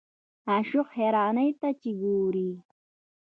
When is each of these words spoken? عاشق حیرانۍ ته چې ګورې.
عاشق 0.49 0.85
حیرانۍ 0.95 1.49
ته 1.59 1.69
چې 1.81 1.89
ګورې. 2.01 2.49